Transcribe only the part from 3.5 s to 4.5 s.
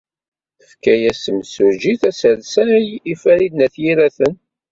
n At Yiraten.